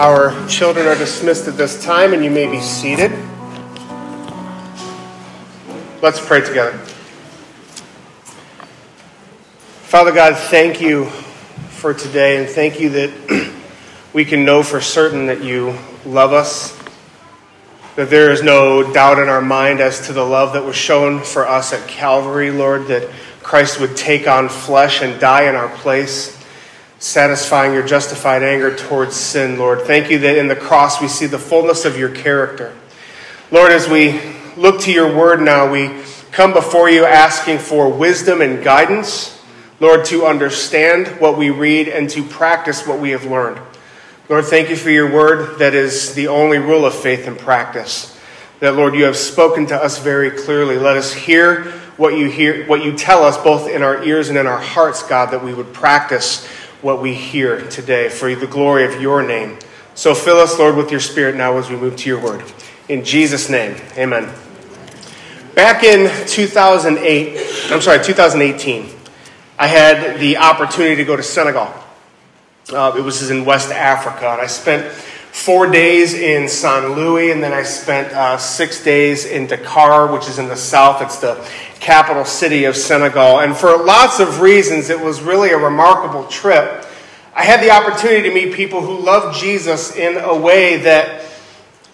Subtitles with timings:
[0.00, 3.12] Our children are dismissed at this time, and you may be seated.
[6.00, 6.78] Let's pray together.
[9.82, 11.04] Father God, thank you
[11.68, 13.52] for today, and thank you that
[14.14, 15.76] we can know for certain that you
[16.06, 16.74] love us,
[17.96, 21.20] that there is no doubt in our mind as to the love that was shown
[21.20, 23.10] for us at Calvary, Lord, that
[23.42, 26.39] Christ would take on flesh and die in our place
[27.00, 29.80] satisfying your justified anger towards sin, Lord.
[29.82, 32.76] Thank you that in the cross we see the fullness of your character.
[33.50, 34.20] Lord, as we
[34.56, 39.42] look to your word now, we come before you asking for wisdom and guidance,
[39.80, 43.58] Lord, to understand what we read and to practice what we have learned.
[44.28, 48.16] Lord, thank you for your word that is the only rule of faith and practice.
[48.60, 50.76] That, Lord, you have spoken to us very clearly.
[50.76, 51.64] Let us hear
[51.96, 55.02] what you hear, what you tell us both in our ears and in our hearts,
[55.02, 56.46] God, that we would practice
[56.82, 59.58] what we hear today for the glory of your name.
[59.94, 62.42] So fill us, Lord, with your spirit now as we move to your word.
[62.88, 64.32] In Jesus' name, amen.
[65.54, 68.88] Back in 2008, I'm sorry, 2018,
[69.58, 71.72] I had the opportunity to go to Senegal.
[72.72, 74.86] Uh, it was in West Africa, and I spent
[75.32, 80.28] four days in Saint Louis, and then I spent uh, six days in Dakar, which
[80.28, 81.02] is in the south.
[81.02, 81.46] It's the
[81.78, 83.40] capital city of Senegal.
[83.40, 86.86] And for lots of reasons, it was really a remarkable trip.
[87.34, 91.24] I had the opportunity to meet people who love Jesus in a way that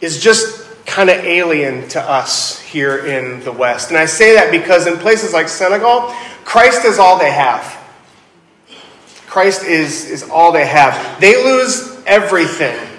[0.00, 3.90] is just kind of alien to us here in the West.
[3.90, 7.76] And I say that because in places like Senegal, Christ is all they have.
[9.26, 11.20] Christ is, is all they have.
[11.20, 12.95] They lose everything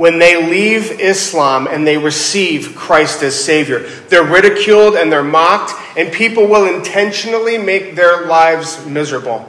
[0.00, 3.80] when they leave Islam and they receive Christ as Savior.
[4.08, 9.46] They're ridiculed and they're mocked, and people will intentionally make their lives miserable.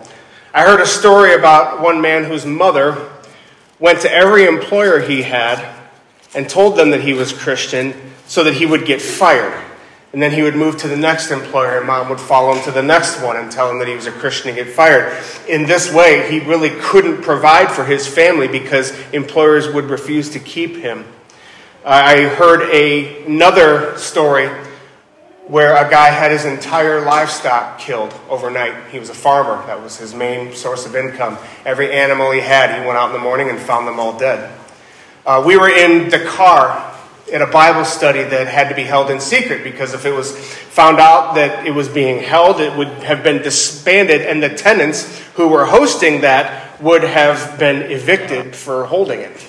[0.54, 3.10] I heard a story about one man whose mother
[3.80, 5.74] went to every employer he had
[6.36, 7.94] and told them that he was Christian
[8.28, 9.58] so that he would get fired.
[10.14, 12.72] And then he would move to the next employer, and mom would follow him to
[12.72, 15.24] the next one and tell him that he was a Christian and get fired.
[15.48, 20.40] In this way, he really couldn't provide for his family because employers would refuse to
[20.40, 21.06] keep him.
[21.86, 24.50] I heard a, another story
[25.48, 28.90] where a guy had his entire livestock killed overnight.
[28.92, 31.38] He was a farmer, that was his main source of income.
[31.66, 34.52] Every animal he had, he went out in the morning and found them all dead.
[35.26, 36.96] Uh, we were in Dakar
[37.32, 40.36] at a Bible study that had to be held in secret because if it was
[40.36, 45.20] found out that it was being held, it would have been disbanded, and the tenants
[45.36, 49.48] who were hosting that would have been evicted for holding it.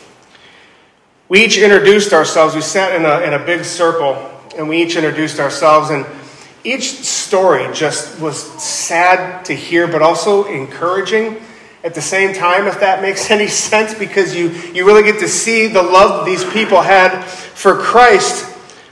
[1.28, 2.54] We each introduced ourselves.
[2.54, 6.04] We sat in a, in a big circle and we each introduced ourselves, and
[6.64, 11.40] each story just was sad to hear, but also encouraging
[11.84, 15.28] at the same time, if that makes any sense, because you, you really get to
[15.28, 18.48] see the love these people had for Christ.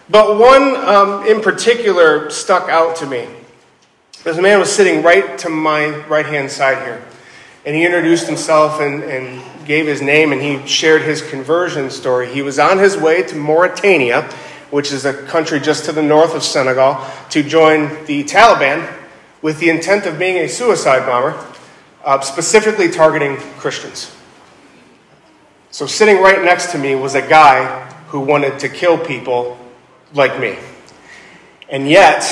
[0.08, 3.28] But one um, in particular stuck out to me.
[4.24, 7.02] This man was sitting right to my right hand side here.
[7.64, 12.32] And he introduced himself and, and gave his name and he shared his conversion story.
[12.32, 14.22] He was on his way to Mauritania,
[14.70, 18.92] which is a country just to the north of Senegal, to join the Taliban
[19.42, 21.32] with the intent of being a suicide bomber
[22.04, 24.14] uh, specifically targeting Christians.
[25.70, 29.58] So, sitting right next to me was a guy who wanted to kill people
[30.12, 30.58] like me.
[31.68, 32.24] And yet,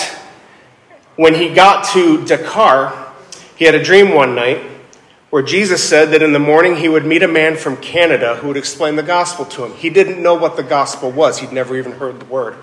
[1.17, 3.13] when he got to Dakar,
[3.57, 4.61] he had a dream one night
[5.31, 8.49] where Jesus said that in the morning he would meet a man from Canada who
[8.49, 9.73] would explain the gospel to him.
[9.75, 12.57] He didn't know what the gospel was, he'd never even heard the word.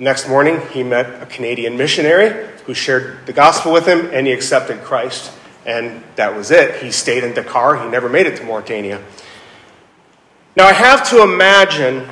[0.00, 4.32] Next morning, he met a Canadian missionary who shared the gospel with him and he
[4.32, 5.30] accepted Christ.
[5.66, 6.82] And that was it.
[6.82, 7.82] He stayed in Dakar.
[7.82, 9.02] He never made it to Mauritania.
[10.56, 12.06] Now, I have to imagine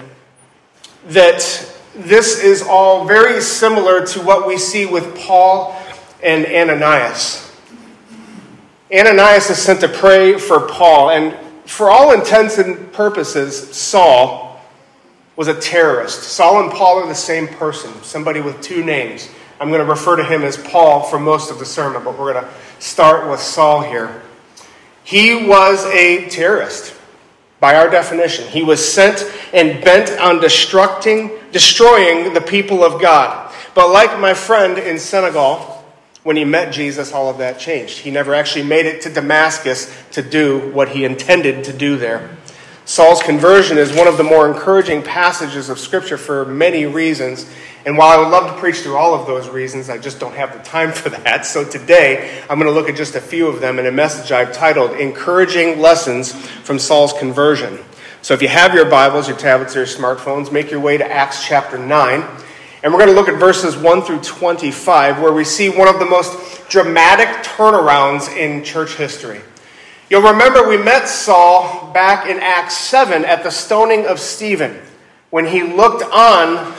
[1.08, 1.40] that
[1.94, 5.76] this is all very similar to what we see with Paul
[6.22, 7.50] and Ananias.
[8.92, 11.36] Ananias is sent to pray for Paul, and
[11.68, 14.60] for all intents and purposes, Saul
[15.36, 16.22] was a terrorist.
[16.22, 19.28] Saul and Paul are the same person, somebody with two names.
[19.60, 22.32] I'm going to refer to him as Paul for most of the sermon, but we're
[22.32, 22.50] going to
[22.82, 24.22] start with Saul here.
[25.04, 26.94] He was a terrorist
[27.60, 28.46] by our definition.
[28.48, 33.54] He was sent and bent on destructing, destroying the people of God.
[33.74, 35.84] But like my friend in Senegal,
[36.24, 37.98] when he met Jesus, all of that changed.
[37.98, 42.36] He never actually made it to Damascus to do what he intended to do there.
[42.84, 47.48] Saul's conversion is one of the more encouraging passages of Scripture for many reasons.
[47.84, 50.34] And while I would love to preach through all of those reasons, I just don't
[50.34, 51.44] have the time for that.
[51.44, 54.30] So today, I'm going to look at just a few of them in a message
[54.30, 57.80] I've titled Encouraging Lessons from Saul's Conversion.
[58.20, 61.04] So if you have your Bibles, your tablets, or your smartphones, make your way to
[61.04, 62.24] Acts chapter 9.
[62.84, 65.98] And we're going to look at verses 1 through 25, where we see one of
[65.98, 69.40] the most dramatic turnarounds in church history.
[70.08, 74.80] You'll remember we met Saul back in Acts 7 at the stoning of Stephen,
[75.30, 76.74] when he looked on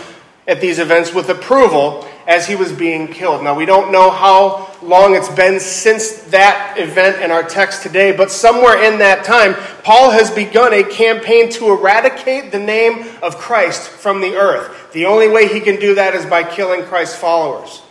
[0.48, 3.44] at these events with approval as he was being killed.
[3.44, 8.16] Now, we don't know how long it's been since that event in our text today,
[8.16, 13.38] but somewhere in that time, Paul has begun a campaign to eradicate the name of
[13.38, 14.92] Christ from the earth.
[14.92, 17.82] The only way he can do that is by killing Christ's followers.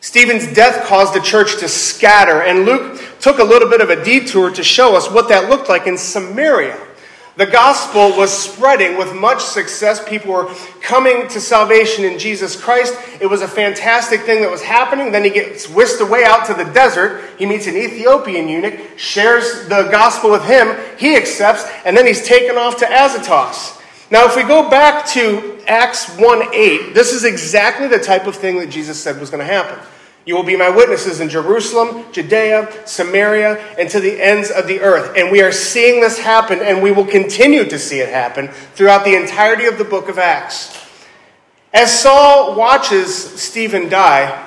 [0.00, 4.04] Stephen's death caused the church to scatter, and Luke took a little bit of a
[4.04, 6.78] detour to show us what that looked like in Samaria.
[7.36, 10.02] The gospel was spreading with much success.
[10.08, 12.94] People were coming to salvation in Jesus Christ.
[13.20, 15.12] It was a fantastic thing that was happening.
[15.12, 17.22] Then he gets whisked away out to the desert.
[17.38, 20.74] He meets an Ethiopian eunuch, shares the gospel with him.
[20.98, 23.82] He accepts, and then he's taken off to Azotus.
[24.10, 28.34] Now, if we go back to Acts 1 8, this is exactly the type of
[28.34, 29.78] thing that Jesus said was going to happen.
[30.26, 34.80] You will be my witnesses in Jerusalem, Judea, Samaria, and to the ends of the
[34.80, 35.16] earth.
[35.16, 39.04] And we are seeing this happen, and we will continue to see it happen throughout
[39.04, 40.76] the entirety of the book of Acts.
[41.72, 44.42] As Saul watches Stephen die,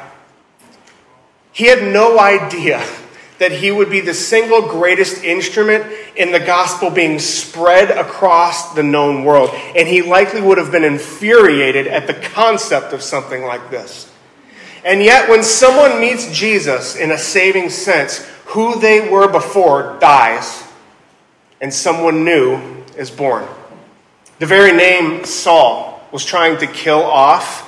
[1.53, 2.85] he had no idea
[3.37, 5.85] that he would be the single greatest instrument
[6.17, 9.49] in the gospel being spread across the known world.
[9.77, 14.08] And he likely would have been infuriated at the concept of something like this.
[14.83, 20.63] And yet, when someone meets Jesus in a saving sense, who they were before dies,
[21.61, 23.45] and someone new is born.
[24.39, 27.65] The very name Saul was trying to kill off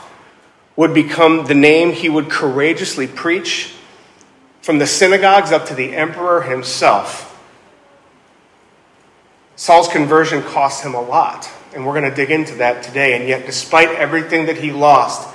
[0.76, 3.74] would become the name he would courageously preach
[4.62, 7.28] from the synagogues up to the emperor himself.
[9.56, 13.20] Saul's conversion cost him a lot, and we're going to dig into that today.
[13.20, 15.28] And yet, despite everything that he lost,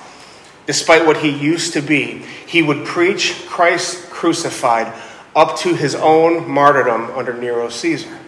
[0.66, 4.92] despite what he used to be, he would preach Christ crucified
[5.34, 8.18] up to his own martyrdom under Nero Caesar.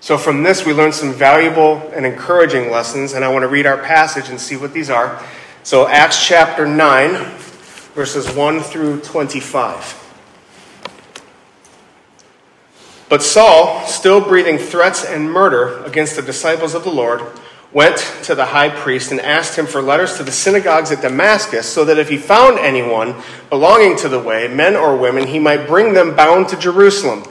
[0.00, 3.64] So, from this, we learn some valuable and encouraging lessons, and I want to read
[3.64, 5.22] our passage and see what these are.
[5.62, 7.12] So, Acts chapter 9,
[7.94, 10.00] verses 1 through 25.
[13.08, 17.22] But Saul, still breathing threats and murder against the disciples of the Lord,
[17.74, 21.66] went to the high priest and asked him for letters to the synagogues at Damascus,
[21.66, 23.16] so that if he found anyone
[23.50, 27.24] belonging to the way, men or women, he might bring them bound to Jerusalem.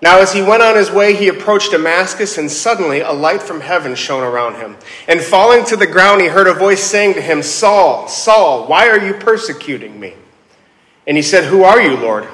[0.00, 3.60] Now, as he went on his way, he approached Damascus, and suddenly a light from
[3.60, 4.76] heaven shone around him.
[5.08, 8.88] And falling to the ground, he heard a voice saying to him, Saul, Saul, why
[8.88, 10.14] are you persecuting me?
[11.06, 12.24] And he said, Who are you, Lord?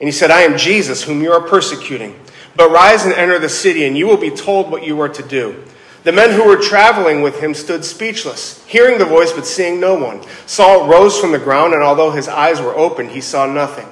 [0.00, 2.18] And he said, I am Jesus, whom you are persecuting.
[2.56, 5.22] But rise and enter the city, and you will be told what you are to
[5.22, 5.64] do.
[6.04, 9.94] The men who were traveling with him stood speechless, hearing the voice but seeing no
[9.94, 10.22] one.
[10.46, 13.88] Saul rose from the ground, and although his eyes were opened, he saw nothing.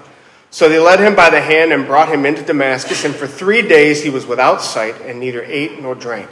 [0.51, 3.63] So they led him by the hand and brought him into Damascus, and for three
[3.63, 6.31] days he was without sight and neither ate nor drank.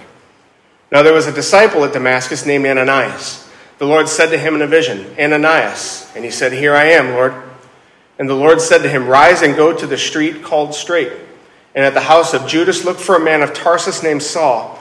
[0.93, 3.49] Now there was a disciple at Damascus named Ananias.
[3.79, 6.11] The Lord said to him in a vision, Ananias.
[6.15, 7.35] And he said, Here I am, Lord.
[8.19, 11.13] And the Lord said to him, Rise and go to the street called Straight,
[11.75, 14.81] and at the house of Judas look for a man of Tarsus named Saul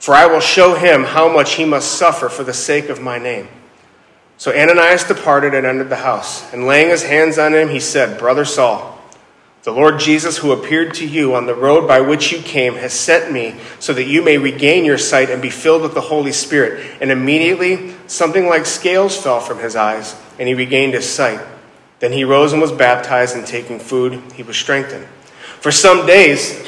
[0.00, 3.18] For I will show him how much he must suffer for the sake of my
[3.18, 3.48] name.
[4.38, 6.50] So Ananias departed and entered the house.
[6.54, 8.98] And laying his hands on him, he said, Brother Saul,
[9.62, 12.94] the Lord Jesus, who appeared to you on the road by which you came, has
[12.94, 16.32] sent me so that you may regain your sight and be filled with the Holy
[16.32, 16.96] Spirit.
[17.02, 21.40] And immediately something like scales fell from his eyes, and he regained his sight.
[21.98, 25.06] Then he rose and was baptized, and taking food, he was strengthened.
[25.60, 26.66] For some days,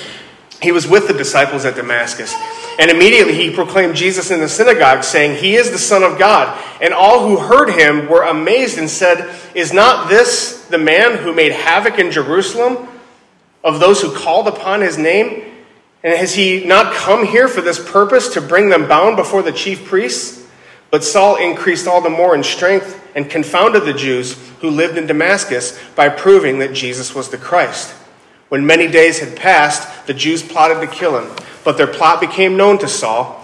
[0.60, 2.34] he was with the disciples at Damascus.
[2.78, 6.58] And immediately he proclaimed Jesus in the synagogue, saying, He is the Son of God.
[6.80, 11.34] And all who heard him were amazed and said, Is not this the man who
[11.34, 12.88] made havoc in Jerusalem
[13.62, 15.44] of those who called upon his name?
[16.02, 19.52] And has he not come here for this purpose, to bring them bound before the
[19.52, 20.46] chief priests?
[20.90, 25.06] But Saul increased all the more in strength and confounded the Jews who lived in
[25.06, 27.94] Damascus by proving that Jesus was the Christ.
[28.48, 32.56] When many days had passed, the Jews plotted to kill him, but their plot became
[32.56, 33.38] known to Saul.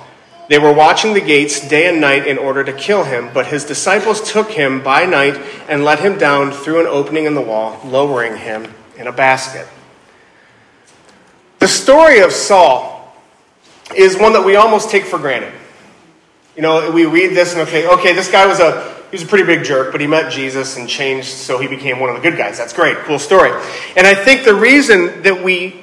[0.48, 3.64] They were watching the gates day and night in order to kill him, but his
[3.64, 5.36] disciples took him by night
[5.68, 9.68] and let him down through an opening in the wall, lowering him in a basket.
[11.58, 13.14] The story of Saul
[13.94, 15.52] is one that we almost take for granted.
[16.56, 19.26] You know, we read this and okay, okay, this guy was a he was a
[19.26, 22.20] pretty big jerk, but he met Jesus and changed, so he became one of the
[22.20, 22.58] good guys.
[22.58, 23.50] That's great, cool story.
[23.96, 25.82] And I think the reason that we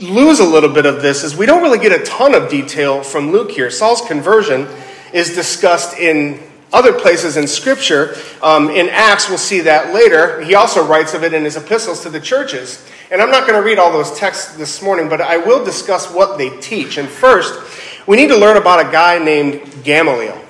[0.00, 3.02] lose a little bit of this is we don't really get a ton of detail
[3.02, 3.70] from Luke here.
[3.70, 4.66] Saul's conversion
[5.12, 6.40] is discussed in
[6.72, 8.16] other places in Scripture.
[8.42, 10.40] Um, in Acts, we'll see that later.
[10.40, 12.84] He also writes of it in his epistles to the churches.
[13.12, 16.10] And I'm not going to read all those texts this morning, but I will discuss
[16.10, 16.98] what they teach.
[16.98, 17.54] And first,
[18.08, 20.40] we need to learn about a guy named Gamaliel.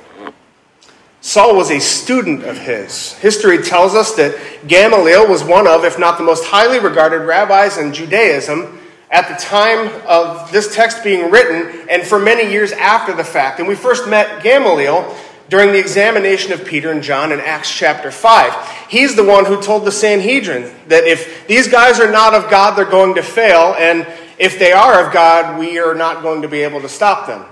[1.20, 3.14] Saul was a student of his.
[3.14, 7.76] History tells us that Gamaliel was one of, if not the most highly regarded rabbis
[7.76, 8.78] in Judaism
[9.14, 13.60] at the time of this text being written and for many years after the fact.
[13.60, 15.16] And we first met Gamaliel
[15.48, 18.88] during the examination of Peter and John in Acts chapter 5.
[18.88, 22.74] He's the one who told the Sanhedrin that if these guys are not of God,
[22.74, 24.04] they're going to fail, and
[24.36, 27.44] if they are of God, we are not going to be able to stop them.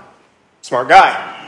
[0.61, 1.42] Smart guy.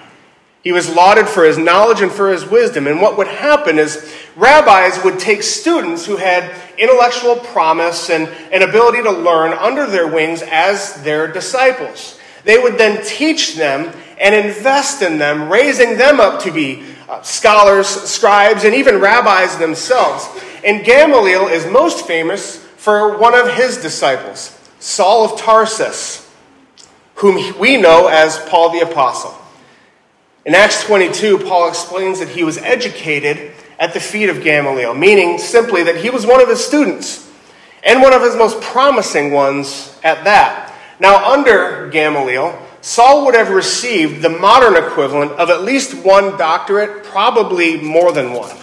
[0.66, 2.88] He was lauded for his knowledge and for his wisdom.
[2.88, 8.64] And what would happen is rabbis would take students who had intellectual promise and an
[8.64, 12.20] ability to learn under their wings as their disciples.
[12.46, 17.22] They would then teach them and invest in them, raising them up to be uh,
[17.22, 20.28] scholars, scribes, and even rabbis themselves.
[20.64, 26.28] And Gamaliel is most famous for one of his disciples, Saul of Tarsus,
[27.18, 29.45] whom we know as Paul the Apostle.
[30.46, 35.40] In Acts 22, Paul explains that he was educated at the feet of Gamaliel, meaning
[35.40, 37.28] simply that he was one of his students
[37.84, 40.72] and one of his most promising ones at that.
[41.00, 47.04] Now, under Gamaliel, Saul would have received the modern equivalent of at least one doctorate,
[47.04, 48.56] probably more than one.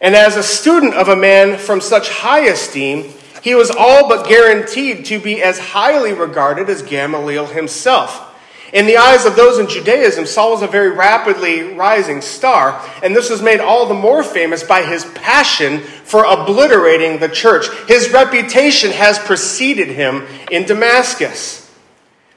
[0.00, 4.28] And as a student of a man from such high esteem, he was all but
[4.28, 8.30] guaranteed to be as highly regarded as Gamaliel himself.
[8.74, 13.14] In the eyes of those in Judaism, Saul was a very rapidly rising star, and
[13.14, 17.68] this was made all the more famous by his passion for obliterating the church.
[17.86, 21.60] His reputation has preceded him in Damascus.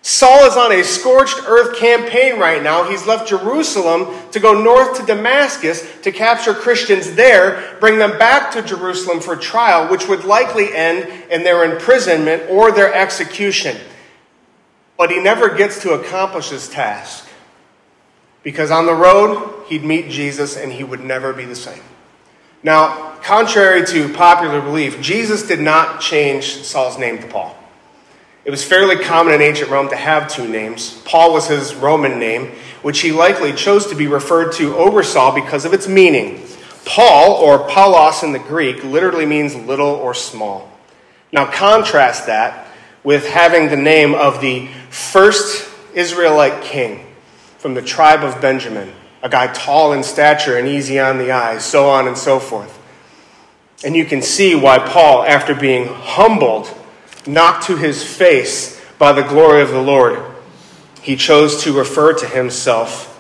[0.04, 2.88] Saul is on a scorched earth campaign right now.
[2.88, 8.52] He's left Jerusalem to go north to Damascus to capture Christians there, bring them back
[8.52, 13.76] to Jerusalem for trial, which would likely end in their imprisonment or their execution.
[14.98, 17.28] But he never gets to accomplish his task
[18.44, 21.82] because on the road, he'd meet Jesus and he would never be the same.
[22.64, 27.56] Now, contrary to popular belief, Jesus did not change Saul's name to Paul.
[28.46, 31.02] It was fairly common in ancient Rome to have two names.
[31.04, 35.36] Paul was his Roman name, which he likely chose to be referred to over Saul
[35.36, 36.42] because of its meaning.
[36.86, 40.72] Paul, or Paulos in the Greek, literally means little or small.
[41.34, 42.67] Now, contrast that
[43.04, 47.06] with having the name of the first Israelite king
[47.58, 51.66] from the tribe of Benjamin, a guy tall in stature and easy on the eyes,
[51.66, 52.78] so on and so forth.
[53.84, 56.74] And you can see why Paul, after being humbled
[57.26, 60.20] knocked to his face by the glory of the Lord,
[61.02, 63.14] he chose to refer to himself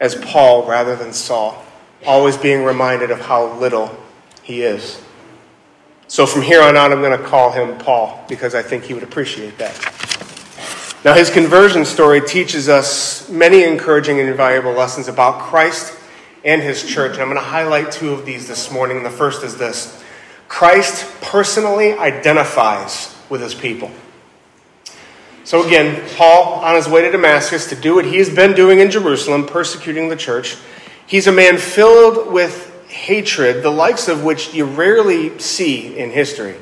[0.00, 1.64] as Paul rather than Saul,
[2.04, 3.96] always being reminded of how little
[4.42, 5.00] he is.
[6.12, 8.92] So from here on out, I'm going to call him Paul because I think he
[8.92, 9.74] would appreciate that.
[11.06, 15.98] Now, his conversion story teaches us many encouraging and invaluable lessons about Christ
[16.44, 17.12] and his church.
[17.12, 19.02] And I'm going to highlight two of these this morning.
[19.02, 20.04] The first is this
[20.48, 23.90] Christ personally identifies with his people.
[25.44, 28.80] So again, Paul, on his way to Damascus to do what he has been doing
[28.80, 30.58] in Jerusalem, persecuting the church,
[31.06, 36.56] he's a man filled with hatred, the likes of which you rarely see in history.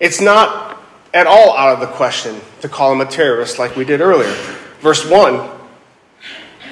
[0.00, 0.80] It's not
[1.12, 4.32] at all out of the question to call him a terrorist like we did earlier.
[4.80, 5.50] Verse 1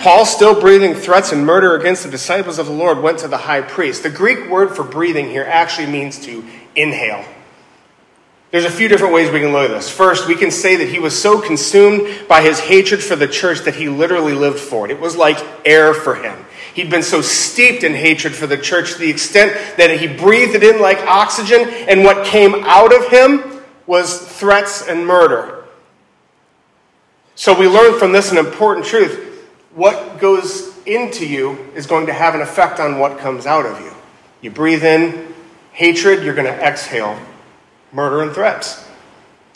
[0.00, 3.36] Paul, still breathing threats and murder against the disciples of the Lord, went to the
[3.36, 4.02] high priest.
[4.02, 6.42] The Greek word for breathing here actually means to
[6.74, 7.22] inhale.
[8.50, 9.90] There's a few different ways we can look at this.
[9.90, 13.60] First, we can say that he was so consumed by his hatred for the church
[13.60, 14.90] that he literally lived for it.
[14.90, 16.46] It was like air for him.
[16.74, 20.54] He'd been so steeped in hatred for the church to the extent that he breathed
[20.54, 25.64] it in like oxygen, and what came out of him was threats and murder.
[27.34, 32.12] So we learn from this an important truth what goes into you is going to
[32.12, 33.92] have an effect on what comes out of you.
[34.42, 35.34] You breathe in
[35.72, 37.18] hatred, you're going to exhale
[37.92, 38.86] murder and threats.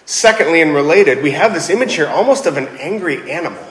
[0.04, 3.64] Secondly, and related, we have this image here almost of an angry animal.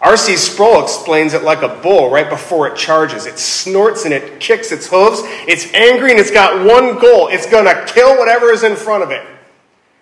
[0.00, 0.36] R.C.
[0.36, 3.26] Sproul explains it like a bull right before it charges.
[3.26, 5.20] It snorts and it kicks its hooves.
[5.46, 9.02] It's angry and it's got one goal it's going to kill whatever is in front
[9.02, 9.26] of it.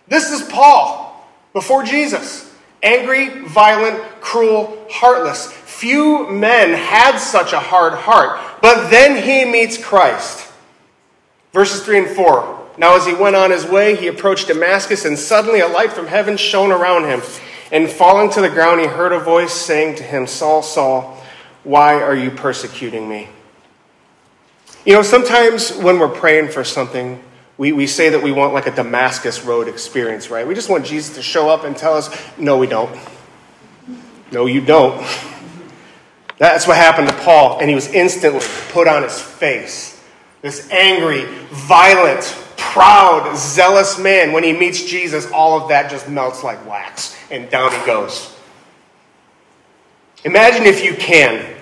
[0.06, 2.54] This is Paul before Jesus.
[2.82, 5.52] Angry, violent, cruel, heartless.
[5.52, 10.50] Few men had such a hard heart, but then he meets Christ.
[11.52, 12.58] Verses 3 and 4.
[12.78, 16.06] Now, as he went on his way, he approached Damascus, and suddenly a light from
[16.06, 17.20] heaven shone around him.
[17.70, 21.22] And falling to the ground, he heard a voice saying to him, Saul, Saul,
[21.64, 23.28] why are you persecuting me?
[24.86, 27.22] You know, sometimes when we're praying for something,
[27.58, 30.46] we, we say that we want like a Damascus Road experience, right?
[30.46, 32.08] We just want Jesus to show up and tell us,
[32.38, 32.96] no, we don't.
[34.32, 35.06] No, you don't.
[36.38, 40.00] That's what happened to Paul, and he was instantly put on his face.
[40.40, 42.22] This angry, violent,
[42.72, 47.50] proud, zealous man, when he meets Jesus, all of that just melts like wax, and
[47.50, 48.34] down he goes.
[50.24, 51.56] Imagine if you can,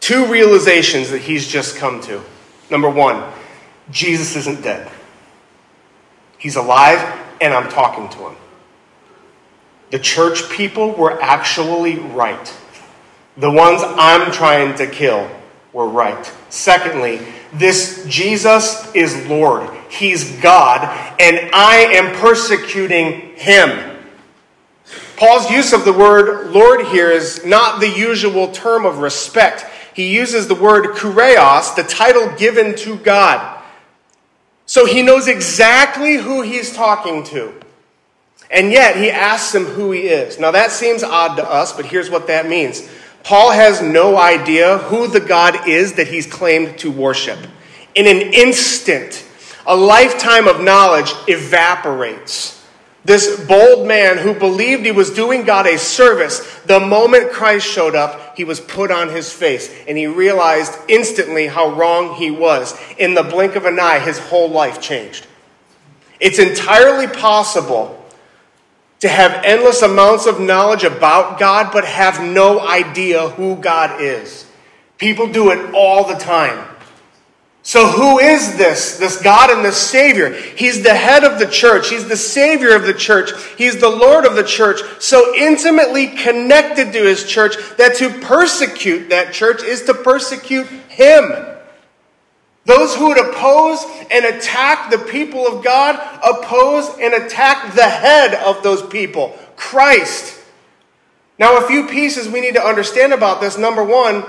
[0.00, 2.22] two realizations that he's just come to.
[2.70, 3.32] Number one,
[3.90, 4.90] Jesus isn't dead.
[6.38, 7.00] He's alive,
[7.40, 8.36] and I'm talking to him.
[9.90, 12.54] The church people were actually right.
[13.36, 15.30] The ones I'm trying to kill
[15.72, 16.32] were right.
[16.48, 17.20] Secondly,
[17.52, 19.75] this Jesus is Lord.
[19.90, 20.82] He's God,
[21.20, 23.96] and I am persecuting him.
[25.16, 29.64] Paul's use of the word Lord here is not the usual term of respect.
[29.94, 33.62] He uses the word kyrios, the title given to God.
[34.66, 37.54] So he knows exactly who he's talking to.
[38.50, 40.38] And yet he asks him who he is.
[40.38, 42.86] Now that seems odd to us, but here's what that means.
[43.24, 47.38] Paul has no idea who the God is that he's claimed to worship.
[47.94, 49.25] In an instant,
[49.66, 52.56] a lifetime of knowledge evaporates.
[53.04, 57.94] This bold man who believed he was doing God a service, the moment Christ showed
[57.94, 62.76] up, he was put on his face and he realized instantly how wrong he was.
[62.98, 65.26] In the blink of an eye, his whole life changed.
[66.18, 68.04] It's entirely possible
[69.00, 74.50] to have endless amounts of knowledge about God but have no idea who God is.
[74.98, 76.75] People do it all the time.
[77.66, 78.96] So, who is this?
[78.96, 80.30] This God and this Savior.
[80.30, 81.88] He's the head of the church.
[81.88, 83.32] He's the Savior of the church.
[83.58, 84.82] He's the Lord of the church.
[85.00, 91.32] So intimately connected to His church that to persecute that church is to persecute Him.
[92.66, 98.34] Those who would oppose and attack the people of God oppose and attack the head
[98.34, 100.38] of those people, Christ.
[101.36, 103.58] Now, a few pieces we need to understand about this.
[103.58, 104.24] Number one,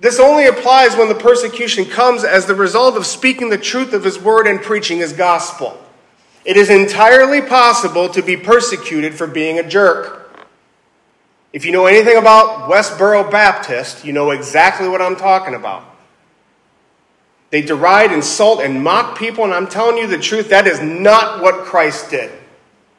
[0.00, 4.04] this only applies when the persecution comes as the result of speaking the truth of
[4.04, 5.80] his word and preaching his gospel.
[6.44, 10.46] It is entirely possible to be persecuted for being a jerk.
[11.52, 15.84] If you know anything about Westboro Baptist, you know exactly what I'm talking about.
[17.50, 21.42] They deride, insult, and mock people, and I'm telling you the truth, that is not
[21.42, 22.30] what Christ did.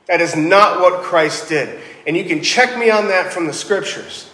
[0.07, 1.79] That is not what Christ did.
[2.07, 4.28] And you can check me on that from the scriptures.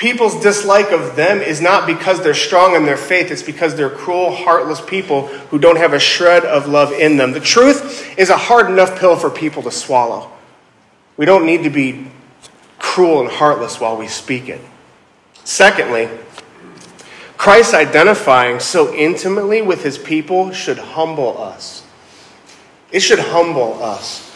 [0.00, 3.90] People's dislike of them is not because they're strong in their faith, it's because they're
[3.90, 7.32] cruel, heartless people who don't have a shred of love in them.
[7.32, 10.30] The truth is a hard enough pill for people to swallow.
[11.18, 12.06] We don't need to be
[12.78, 14.62] cruel and heartless while we speak it.
[15.44, 16.08] Secondly,
[17.36, 21.84] Christ identifying so intimately with his people should humble us.
[22.90, 24.34] It should humble us.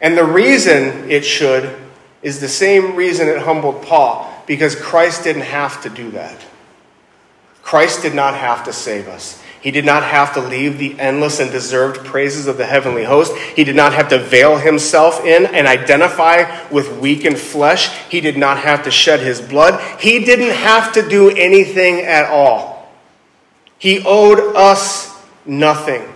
[0.00, 1.72] And the reason it should
[2.20, 6.44] is the same reason it humbled Paul because Christ didn't have to do that.
[7.62, 9.42] Christ did not have to save us.
[9.64, 13.34] He did not have to leave the endless and deserved praises of the heavenly host.
[13.34, 17.88] He did not have to veil himself in and identify with weakened flesh.
[18.10, 19.80] He did not have to shed his blood.
[19.98, 22.92] He didn't have to do anything at all.
[23.78, 25.10] He owed us
[25.46, 26.13] nothing.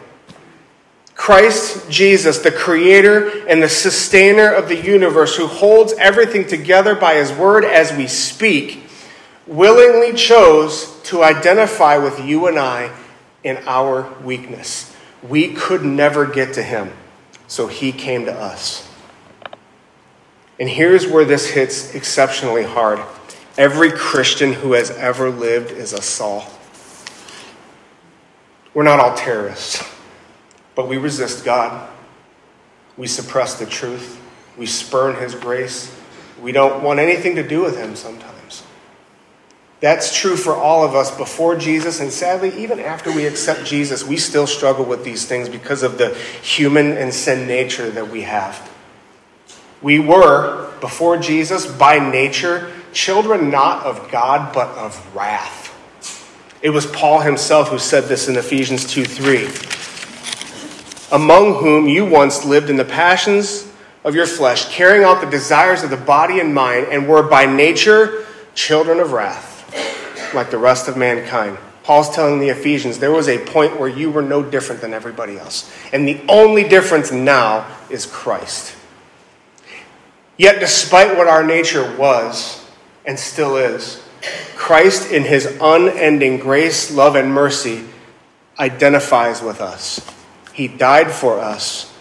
[1.19, 7.17] Christ Jesus, the creator and the sustainer of the universe, who holds everything together by
[7.17, 8.85] his word as we speak,
[9.45, 12.97] willingly chose to identify with you and I
[13.43, 14.95] in our weakness.
[15.29, 16.93] We could never get to him,
[17.49, 18.89] so he came to us.
[20.61, 23.01] And here's where this hits exceptionally hard.
[23.59, 26.49] Every Christian who has ever lived is a Saul.
[28.73, 29.98] We're not all terrorists.
[30.79, 31.89] But we resist God.
[32.97, 34.23] We suppress the truth.
[34.57, 35.93] We spurn His grace.
[36.41, 38.63] We don't want anything to do with Him sometimes.
[39.81, 44.05] That's true for all of us before Jesus, and sadly, even after we accept Jesus,
[44.05, 48.23] we still struggle with these things because of the human and sin nature that we
[48.23, 48.71] have.
[49.83, 55.75] We were, before Jesus, by nature, children not of God, but of wrath.
[56.63, 59.78] It was Paul himself who said this in Ephesians 2 3.
[61.11, 63.71] Among whom you once lived in the passions
[64.05, 67.47] of your flesh, carrying out the desires of the body and mind, and were by
[67.47, 69.55] nature children of wrath
[70.35, 71.57] like the rest of mankind.
[71.83, 75.39] Paul's telling the Ephesians there was a point where you were no different than everybody
[75.39, 75.71] else.
[75.93, 78.77] And the only difference now is Christ.
[80.37, 82.65] Yet, despite what our nature was
[83.07, 84.03] and still is,
[84.55, 87.85] Christ, in his unending grace, love, and mercy,
[88.59, 90.01] identifies with us.
[90.59, 91.95] He died for us,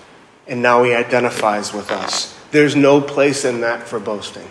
[0.48, 2.36] and now he identifies with us.
[2.50, 4.48] There's no place in that for boasting.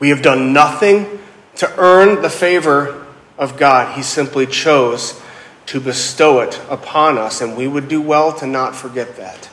[0.00, 1.20] We have done nothing
[1.54, 3.06] to earn the favor
[3.38, 3.94] of God.
[3.94, 5.22] He simply chose
[5.66, 9.48] to bestow it upon us, and we would do well to not forget that.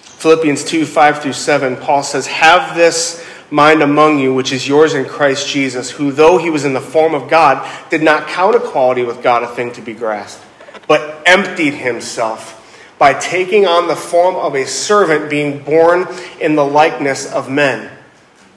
[0.00, 4.94] Philippians 2 5 through 7, Paul says, Have this mind among you, which is yours
[4.94, 8.56] in Christ Jesus, who, though he was in the form of God, did not count
[8.56, 10.42] equality with God a thing to be grasped,
[10.88, 12.52] but emptied himself
[12.98, 16.06] by taking on the form of a servant, being born
[16.40, 17.90] in the likeness of men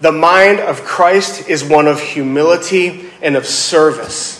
[0.01, 4.37] the mind of Christ is one of humility and of service.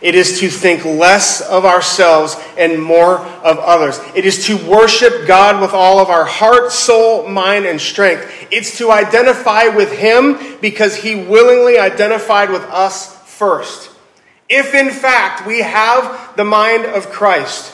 [0.00, 4.00] It is to think less of ourselves and more of others.
[4.14, 8.48] It is to worship God with all of our heart, soul, mind, and strength.
[8.50, 13.89] It's to identify with Him because He willingly identified with us first.
[14.50, 17.72] If in fact we have the mind of Christ,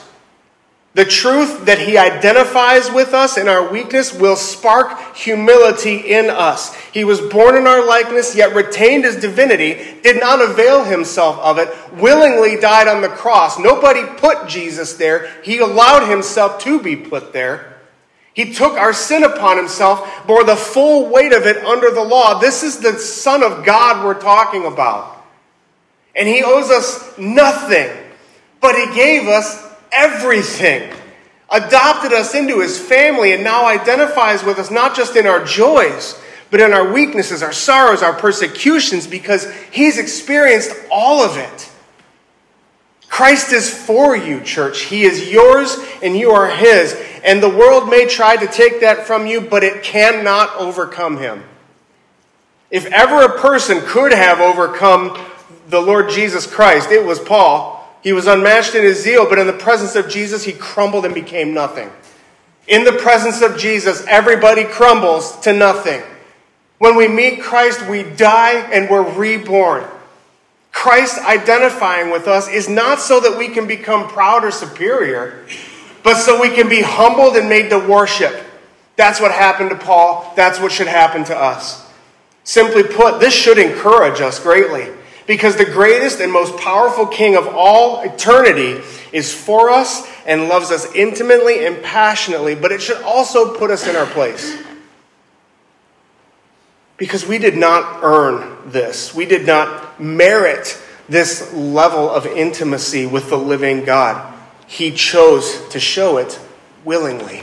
[0.93, 6.75] the truth that he identifies with us in our weakness will spark humility in us.
[6.93, 11.59] He was born in our likeness, yet retained his divinity, did not avail himself of
[11.59, 13.59] it, willingly died on the cross.
[13.59, 17.79] Nobody put Jesus there, he allowed himself to be put there.
[18.33, 22.39] He took our sin upon himself, bore the full weight of it under the law.
[22.39, 25.16] This is the Son of God we're talking about.
[26.17, 27.91] And he owes us nothing,
[28.61, 30.91] but he gave us everything,
[31.51, 36.21] adopted us into his family, and now identifies with us not just in our joys,
[36.51, 41.71] but in our weaknesses, our sorrows, our persecutions, because he's experienced all of it.
[43.09, 44.83] Christ is for you, church.
[44.83, 47.01] He is yours and you are his.
[47.25, 51.43] And the world may try to take that from you, but it cannot overcome him.
[52.71, 55.17] If ever a person could have overcome
[55.69, 57.75] the Lord Jesus Christ, it was Paul.
[58.03, 61.15] He was unmatched in his zeal, but in the presence of Jesus, he crumbled and
[61.15, 61.91] became nothing.
[62.69, 66.03] In the presence of Jesus, everybody crumbles to nothing.
[66.79, 69.85] When we meet Christ, we die and we're reborn.
[70.73, 75.47] Christ identifying with us is not so that we can become proud or superior,
[76.03, 78.35] but so we can be humbled and made to worship.
[78.97, 80.33] That's what happened to Paul.
[80.37, 81.91] That's what should happen to us.
[82.45, 84.96] Simply put, this should encourage us greatly.
[85.27, 88.81] Because the greatest and most powerful King of all eternity
[89.13, 93.89] is for us and loves us intimately and passionately, but it should also put us
[93.89, 94.57] in our place.
[96.97, 103.29] Because we did not earn this, we did not merit this level of intimacy with
[103.29, 104.35] the living God.
[104.67, 106.39] He chose to show it
[106.85, 107.43] willingly.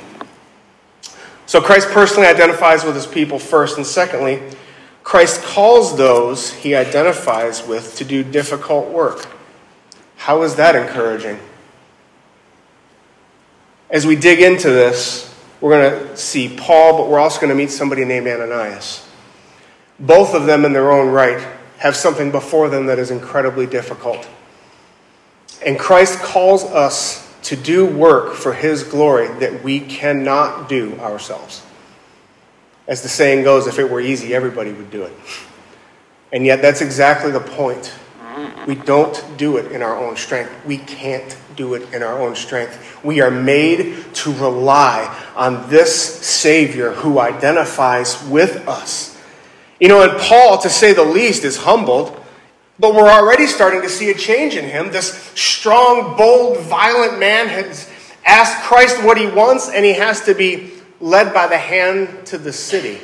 [1.46, 4.42] So Christ personally identifies with his people first, and secondly,
[5.04, 9.28] Christ calls those he identifies with to do difficult work.
[10.16, 11.40] How is that encouraging?
[13.90, 15.30] As we dig into this,
[15.62, 19.08] we're going to see Paul, but we're also going to meet somebody named Ananias.
[20.00, 21.46] Both of them, in their own right,
[21.78, 24.28] have something before them that is incredibly difficult.
[25.66, 31.62] And Christ calls us to do work for his glory that we cannot do ourselves.
[32.88, 35.14] As the saying goes, if it were easy, everybody would do it.
[36.32, 37.94] And yet, that's exactly the point.
[38.66, 40.52] We don't do it in our own strength.
[40.66, 43.04] We can't do it in our own strength.
[43.04, 49.22] We are made to rely on this Savior who identifies with us.
[49.80, 52.20] You know, and Paul, to say the least, is humbled,
[52.80, 54.92] but we're already starting to see a change in him.
[54.92, 57.90] This strong, bold, violent man has
[58.26, 60.72] asked Christ what he wants, and he has to be
[61.04, 62.98] led by the hand to the city.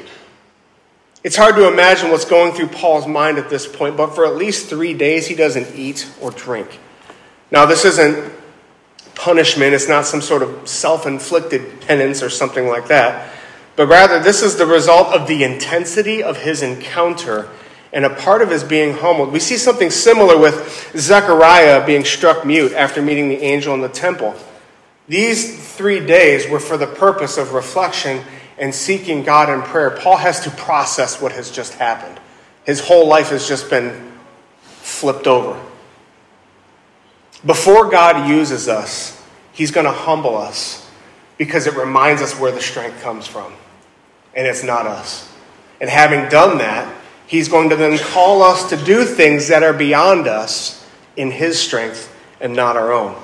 [1.21, 4.37] It's hard to imagine what's going through Paul's mind at this point, but for at
[4.37, 6.79] least three days he doesn't eat or drink.
[7.51, 8.31] Now, this isn't
[9.15, 13.33] punishment, it's not some sort of self inflicted penance or something like that,
[13.75, 17.49] but rather this is the result of the intensity of his encounter
[17.91, 19.33] And a part of his being humbled.
[19.33, 23.89] We see something similar with Zechariah being struck mute after meeting the angel in the
[23.89, 24.35] temple.
[25.09, 28.23] These three days were for the purpose of reflection
[28.59, 29.89] and seeking God in prayer.
[29.89, 32.19] Paul has to process what has just happened.
[32.63, 34.13] His whole life has just been
[34.61, 35.59] flipped over.
[37.43, 39.15] Before God uses us,
[39.51, 40.87] He's going to humble us
[41.37, 43.51] because it reminds us where the strength comes from.
[44.35, 45.27] And it's not us.
[45.81, 46.93] And having done that,
[47.25, 51.59] He's going to then call us to do things that are beyond us in His
[51.59, 53.15] strength and not our own.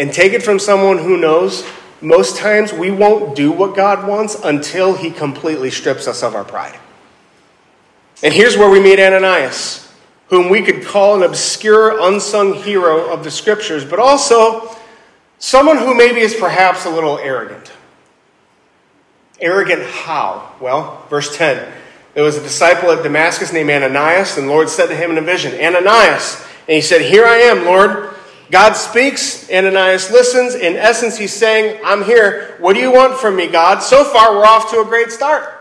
[0.00, 1.62] And take it from someone who knows
[2.00, 6.42] most times we won't do what God wants until He completely strips us of our
[6.42, 6.78] pride.
[8.22, 9.92] And here's where we meet Ananias,
[10.28, 14.74] whom we could call an obscure, unsung hero of the scriptures, but also
[15.38, 17.70] someone who maybe is perhaps a little arrogant.
[19.38, 20.54] Arrogant how?
[20.62, 21.74] Well, verse 10.
[22.14, 25.18] There was a disciple at Damascus named Ananias, and the Lord said to him in
[25.18, 26.42] a vision, Ananias.
[26.66, 28.14] And he said, Here I am, Lord.
[28.50, 30.54] God speaks, Ananias listens.
[30.54, 32.56] In essence, he's saying, I'm here.
[32.58, 33.78] What do you want from me, God?
[33.78, 35.56] So far, we're off to a great start.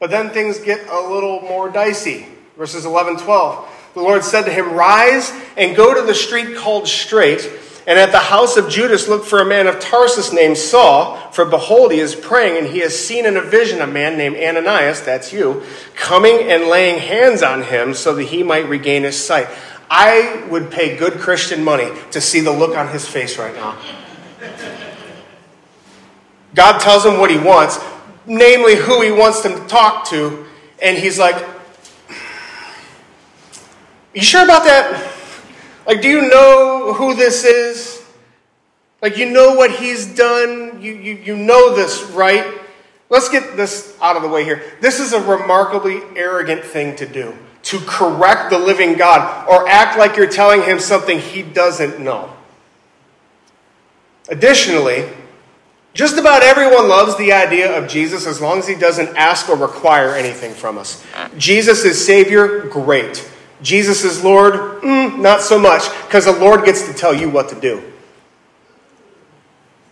[0.00, 2.26] But then things get a little more dicey.
[2.56, 3.68] Verses 11, 12.
[3.94, 7.50] The Lord said to him, Rise and go to the street called Straight,
[7.86, 11.44] and at the house of Judas look for a man of Tarsus named Saul, for
[11.44, 15.00] behold, he is praying, and he has seen in a vision a man named Ananias,
[15.02, 15.62] that's you,
[15.94, 19.48] coming and laying hands on him so that he might regain his sight.
[19.94, 23.76] I would pay good Christian money to see the look on his face right now.
[26.54, 27.78] God tells him what he wants,
[28.24, 30.46] namely who he wants them to talk to,
[30.82, 31.46] and he's like,
[34.14, 35.12] You sure about that?
[35.86, 38.02] Like, do you know who this is?
[39.02, 40.80] Like, you know what he's done?
[40.80, 42.60] You, you, you know this, right?
[43.10, 44.62] Let's get this out of the way here.
[44.80, 49.98] This is a remarkably arrogant thing to do to correct the living God or act
[49.98, 52.32] like you're telling him something he doesn't know.
[54.28, 55.08] Additionally,
[55.94, 59.56] just about everyone loves the idea of Jesus as long as he doesn't ask or
[59.56, 61.04] require anything from us.
[61.36, 63.30] Jesus is Savior, great.
[63.60, 67.48] Jesus is Lord, mm, not so much, because the Lord gets to tell you what
[67.50, 67.82] to do.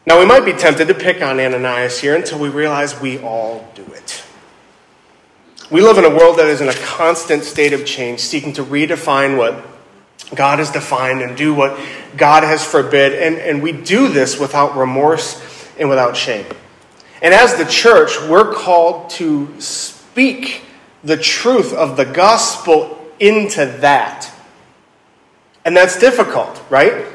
[0.07, 3.71] Now, we might be tempted to pick on Ananias here until we realize we all
[3.75, 4.20] do it.
[5.71, 8.65] We live in a world that is in a constant state of change, seeking to
[8.65, 9.65] redefine what
[10.35, 11.79] God has defined and do what
[12.17, 13.15] God has forbid.
[13.15, 15.41] And, and we do this without remorse
[15.79, 16.45] and without shame.
[17.23, 20.63] And as the church, we're called to speak
[21.05, 24.33] the truth of the gospel into that.
[25.65, 27.07] And that's difficult, right?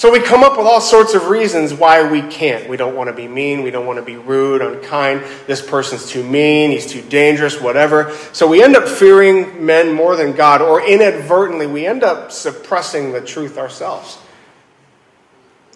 [0.00, 2.66] So we come up with all sorts of reasons why we can't.
[2.70, 3.62] We don't want to be mean.
[3.62, 5.22] We don't want to be rude, unkind.
[5.46, 6.70] This person's too mean.
[6.70, 8.10] He's too dangerous, whatever.
[8.32, 13.12] So we end up fearing men more than God, or inadvertently, we end up suppressing
[13.12, 14.16] the truth ourselves.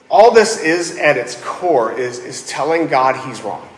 [0.09, 3.69] All this is at its core is, is telling God he's wrong.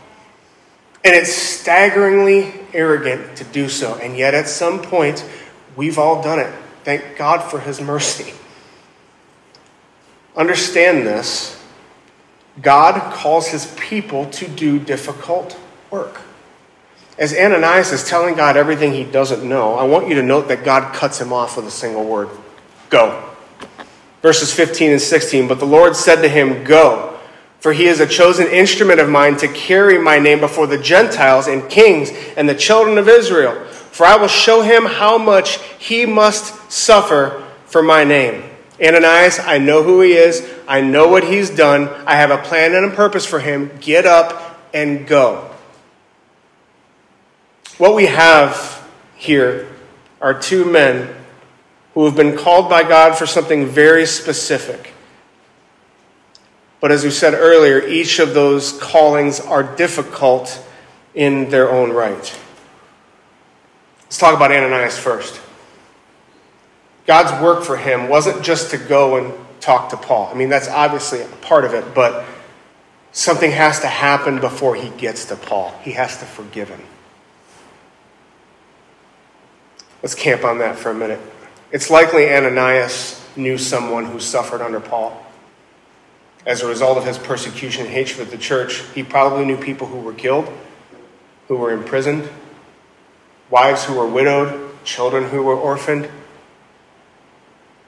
[1.05, 3.97] And it's staggeringly arrogant to do so.
[3.97, 5.29] And yet, at some point,
[5.75, 6.55] we've all done it.
[6.85, 8.33] Thank God for his mercy.
[10.37, 11.63] Understand this
[12.61, 15.59] God calls his people to do difficult
[15.91, 16.21] work.
[17.19, 20.65] As Ananias is telling God everything he doesn't know, I want you to note that
[20.65, 22.29] God cuts him off with a single word
[22.91, 23.23] Go.
[24.23, 25.49] Verses 15 and 16.
[25.49, 27.19] But the Lord said to him, Go,
[27.61, 31.47] for he is a chosen instrument of mine to carry my name before the Gentiles
[31.47, 33.65] and kings and the children of Israel.
[33.65, 38.43] For I will show him how much he must suffer for my name.
[38.81, 40.47] Ananias, I know who he is.
[40.69, 41.89] I know what he's done.
[42.07, 43.71] I have a plan and a purpose for him.
[43.81, 45.51] Get up and go.
[47.79, 48.87] What we have
[49.17, 49.69] here
[50.21, 51.15] are two men
[51.95, 54.93] who have been called by God for something very specific.
[56.81, 60.63] But as we said earlier, each of those callings are difficult
[61.15, 62.39] in their own right.
[64.05, 65.41] Let's talk about Ananias first.
[67.07, 70.29] God's work for him wasn't just to go and talk to Paul.
[70.33, 72.25] I mean, that's obviously a part of it, but
[73.13, 75.73] something has to happen before he gets to Paul.
[75.83, 76.83] He has to forgive him.
[80.03, 81.21] Let's camp on that for a minute.
[81.73, 85.25] It's likely Ananias knew someone who suffered under Paul.
[86.45, 89.87] As a result of his persecution and hatred of the church, he probably knew people
[89.87, 90.49] who were killed,
[91.49, 92.29] who were imprisoned,
[93.51, 96.09] wives who were widowed, children who were orphaned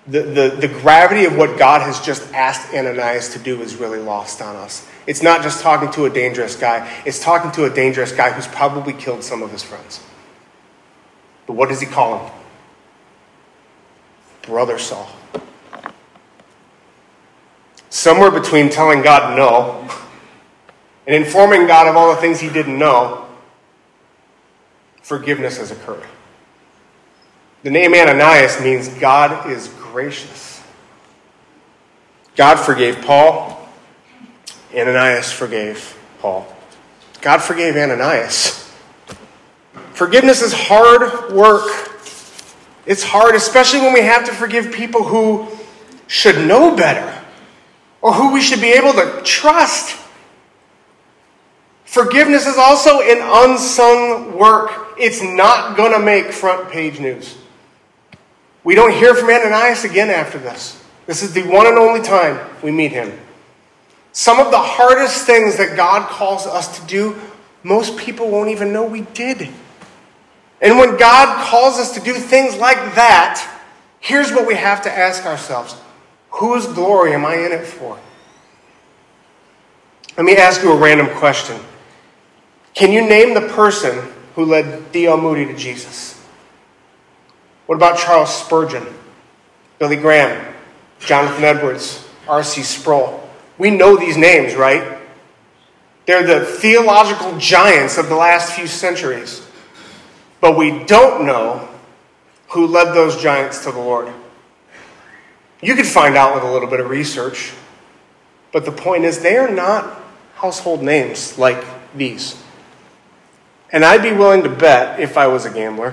[0.09, 3.99] the, the, the gravity of what God has just asked Ananias to do is really
[3.99, 4.88] lost on us.
[5.07, 8.49] It's not just talking to a dangerous guy, it's talking to a dangerous guy who's
[8.49, 10.01] probably killed some of his friends.
[11.47, 12.33] But what does he call him?
[14.49, 15.09] brother Saul.
[17.90, 19.88] Somewhere between telling God no
[21.07, 23.27] and informing God of all the things he didn't know,
[25.03, 26.05] forgiveness has occurred.
[27.62, 30.62] The name Ananias means God is gracious.
[32.37, 33.68] God forgave Paul,
[34.74, 36.46] Ananias forgave Paul.
[37.20, 38.72] God forgave Ananias.
[39.92, 41.90] Forgiveness is hard work.
[42.87, 45.48] It's hard, especially when we have to forgive people who
[46.07, 47.12] should know better
[48.01, 49.96] or who we should be able to trust.
[51.85, 54.94] Forgiveness is also an unsung work.
[54.98, 57.37] It's not going to make front page news.
[58.68, 60.78] We don't hear from Ananias again after this.
[61.07, 63.18] This is the one and only time we meet him.
[64.12, 67.16] Some of the hardest things that God calls us to do,
[67.62, 69.48] most people won't even know we did.
[70.61, 73.50] And when God calls us to do things like that,
[74.00, 75.74] here's what we have to ask ourselves
[76.33, 77.98] Whose glory am I in it for?
[80.18, 81.59] Let me ask you a random question.
[82.74, 85.16] Can you name the person who led D.L.
[85.16, 86.17] Moody to Jesus?
[87.68, 88.87] What about Charles Spurgeon,
[89.78, 90.54] Billy Graham,
[91.00, 92.62] Jonathan Edwards, R.C.
[92.62, 93.28] Sproul?
[93.59, 94.96] We know these names, right?
[96.07, 99.46] They're the theological giants of the last few centuries.
[100.40, 101.68] But we don't know
[102.48, 104.11] who led those giants to the Lord.
[105.61, 107.52] You could find out with a little bit of research.
[108.50, 110.00] But the point is, they are not
[110.37, 111.62] household names like
[111.94, 112.42] these.
[113.70, 115.92] And I'd be willing to bet, if I was a gambler,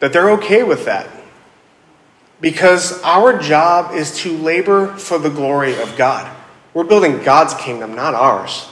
[0.00, 1.08] that they're okay with that.
[2.40, 6.34] Because our job is to labor for the glory of God.
[6.74, 8.68] We're building God's kingdom, not ours.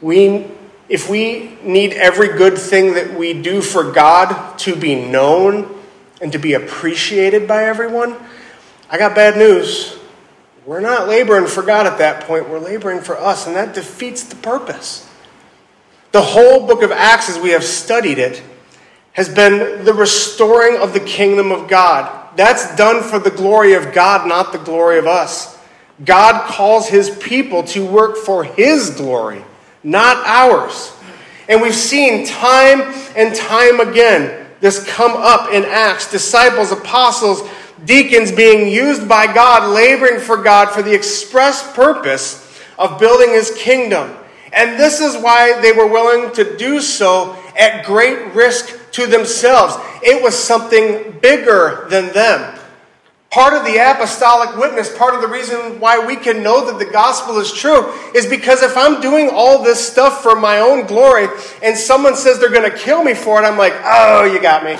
[0.00, 0.50] We,
[0.88, 5.74] if we need every good thing that we do for God to be known
[6.20, 8.16] and to be appreciated by everyone,
[8.90, 9.96] I got bad news.
[10.66, 14.24] We're not laboring for God at that point, we're laboring for us, and that defeats
[14.24, 15.08] the purpose.
[16.12, 18.42] The whole book of Acts, as we have studied it,
[19.14, 22.36] has been the restoring of the kingdom of God.
[22.36, 25.58] That's done for the glory of God, not the glory of us.
[26.04, 29.44] God calls his people to work for his glory,
[29.82, 30.92] not ours.
[31.48, 32.80] And we've seen time
[33.16, 37.46] and time again this come up in Acts disciples, apostles,
[37.84, 42.40] deacons being used by God, laboring for God for the express purpose
[42.78, 44.10] of building his kingdom.
[44.54, 49.76] And this is why they were willing to do so at great risk to themselves.
[50.02, 52.58] It was something bigger than them.
[53.30, 56.90] Part of the apostolic witness, part of the reason why we can know that the
[56.90, 61.26] gospel is true, is because if I'm doing all this stuff for my own glory
[61.60, 64.62] and someone says they're going to kill me for it, I'm like, oh, you got
[64.64, 64.76] me.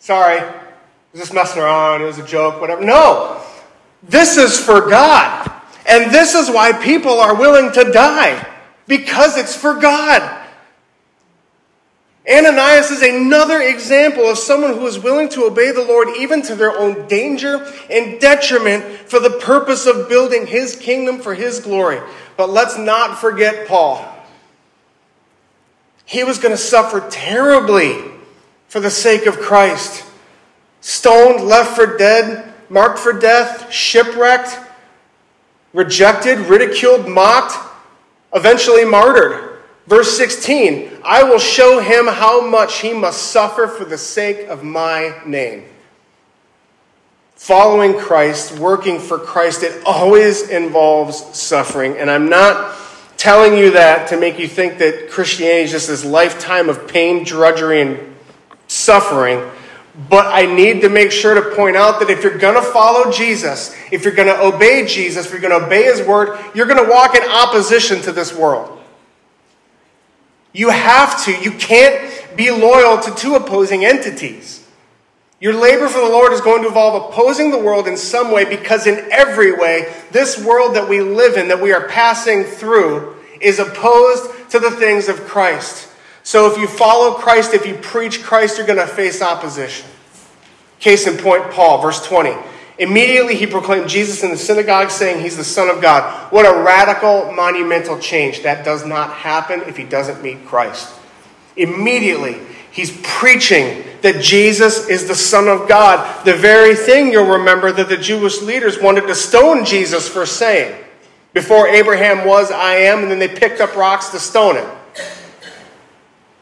[0.00, 0.40] Sorry.
[0.40, 0.62] I
[1.12, 2.02] was just messing around.
[2.02, 2.84] It was a joke, whatever.
[2.84, 3.40] No.
[4.02, 5.52] This is for God.
[5.88, 8.44] And this is why people are willing to die
[8.88, 10.45] because it's for God.
[12.28, 16.56] Ananias is another example of someone who is willing to obey the Lord even to
[16.56, 22.00] their own danger and detriment for the purpose of building his kingdom for his glory.
[22.36, 24.04] But let's not forget Paul.
[26.04, 28.02] He was going to suffer terribly
[28.66, 30.04] for the sake of Christ.
[30.80, 34.58] Stoned, left for dead, marked for death, shipwrecked,
[35.72, 37.54] rejected, ridiculed, mocked,
[38.34, 39.45] eventually martyred.
[39.86, 44.64] Verse 16 I will show him how much he must suffer for the sake of
[44.64, 45.64] my name.
[47.36, 51.96] Following Christ, working for Christ, it always involves suffering.
[51.98, 52.74] And I'm not
[53.16, 57.24] telling you that to make you think that Christianity is just this lifetime of pain,
[57.24, 58.16] drudgery, and
[58.68, 59.48] suffering.
[60.08, 63.10] But I need to make sure to point out that if you're going to follow
[63.10, 66.66] Jesus, if you're going to obey Jesus, if you're going to obey his word, you're
[66.66, 68.75] going to walk in opposition to this world.
[70.56, 71.32] You have to.
[71.32, 74.66] You can't be loyal to two opposing entities.
[75.38, 78.46] Your labor for the Lord is going to involve opposing the world in some way
[78.46, 83.16] because, in every way, this world that we live in, that we are passing through,
[83.38, 85.90] is opposed to the things of Christ.
[86.22, 89.86] So, if you follow Christ, if you preach Christ, you're going to face opposition.
[90.80, 92.34] Case in point, Paul, verse 20.
[92.78, 96.30] Immediately he proclaimed Jesus in the synagogue, saying he's the Son of God.
[96.30, 98.42] What a radical, monumental change.
[98.42, 100.94] That does not happen if he doesn't meet Christ.
[101.56, 102.38] Immediately,
[102.70, 106.24] he's preaching that Jesus is the Son of God.
[106.26, 110.84] The very thing you'll remember that the Jewish leaders wanted to stone Jesus for saying.
[111.32, 114.68] Before Abraham was, I am, and then they picked up rocks to stone him.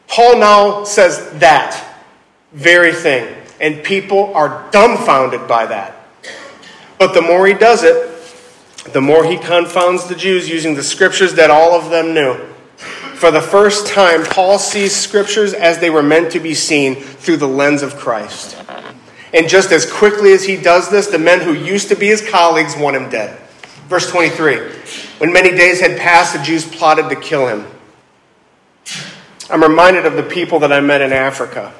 [0.07, 1.81] Paul now says that
[2.51, 3.33] very thing.
[3.59, 5.94] and people are dumbfounded by that.
[6.97, 8.11] But the more he does it,
[8.93, 12.35] the more he confounds the Jews using the scriptures that all of them knew.
[13.15, 17.37] For the first time, Paul sees scriptures as they were meant to be seen through
[17.37, 18.57] the lens of Christ.
[19.33, 22.27] And just as quickly as he does this, the men who used to be his
[22.29, 23.37] colleagues want him dead.
[23.87, 24.57] Verse 23
[25.17, 27.65] When many days had passed, the Jews plotted to kill him.
[29.49, 31.73] I'm reminded of the people that I met in Africa.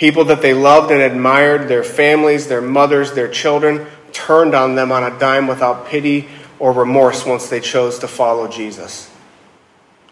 [0.00, 4.90] People that they loved and admired, their families, their mothers, their children, turned on them
[4.90, 6.26] on a dime without pity
[6.58, 9.10] or remorse once they chose to follow Jesus.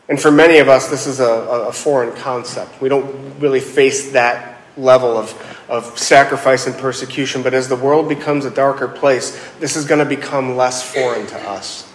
[0.06, 2.82] And for many of us, this is a, a foreign concept.
[2.82, 5.32] We don't really face that level of,
[5.70, 10.06] of sacrifice and persecution, but as the world becomes a darker place, this is going
[10.06, 11.90] to become less foreign to us.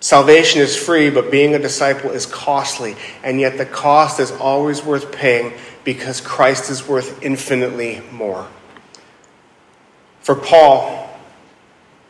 [0.00, 4.84] Salvation is free, but being a disciple is costly, and yet the cost is always
[4.84, 5.54] worth paying
[5.86, 8.48] because Christ is worth infinitely more.
[10.20, 11.08] For Paul,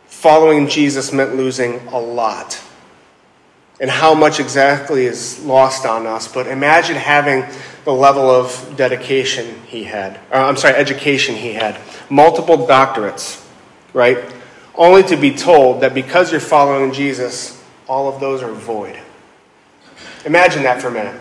[0.07, 2.59] following Jesus meant losing a lot.
[3.79, 6.27] And how much exactly is lost on us.
[6.27, 7.45] But imagine having
[7.85, 10.19] the level of dedication he had.
[10.33, 11.79] Or, I'm sorry, education he had.
[12.09, 13.47] Multiple doctorates,
[13.93, 14.19] right?
[14.75, 18.99] Only to be told that because you're following Jesus, all of those are void.
[20.25, 21.21] Imagine that for a minute.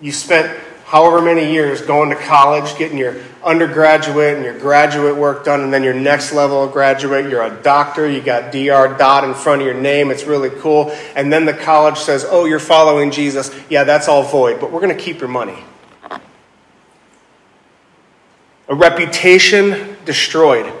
[0.00, 0.63] You spent
[0.94, 5.74] however many years going to college, getting your undergraduate and your graduate work done, and
[5.74, 9.66] then your next level graduate, you're a doctor, you got DR dot in front of
[9.66, 10.96] your name, it's really cool.
[11.16, 13.52] And then the college says, oh, you're following Jesus.
[13.68, 15.58] Yeah, that's all void, but we're going to keep your money.
[18.68, 20.72] A reputation destroyed.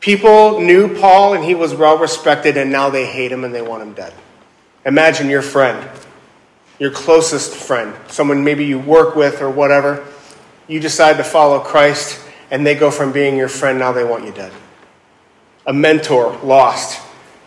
[0.00, 3.62] People knew Paul and he was well respected, and now they hate him and they
[3.62, 4.12] want him dead.
[4.84, 5.88] Imagine your friend
[6.82, 10.04] your closest friend, someone maybe you work with or whatever,
[10.66, 12.20] you decide to follow Christ
[12.50, 14.52] and they go from being your friend, now they want you dead.
[15.64, 17.00] A mentor lost.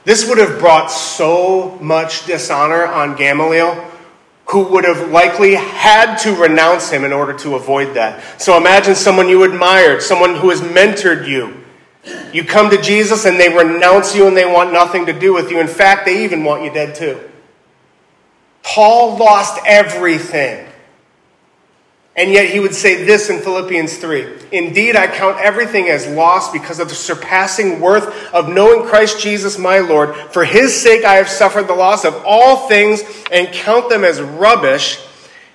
[0.05, 3.73] This would have brought so much dishonor on Gamaliel,
[4.45, 8.41] who would have likely had to renounce him in order to avoid that.
[8.41, 11.61] So imagine someone you admired, someone who has mentored you.
[12.31, 15.51] You come to Jesus and they renounce you and they want nothing to do with
[15.51, 15.59] you.
[15.59, 17.19] In fact, they even want you dead too.
[18.65, 20.67] Paul lost everything.
[22.17, 26.51] And yet he would say this in Philippians 3 Indeed, I count everything as loss
[26.51, 30.15] because of the surpassing worth of knowing Christ Jesus my Lord.
[30.31, 34.21] For his sake I have suffered the loss of all things and count them as
[34.21, 34.99] rubbish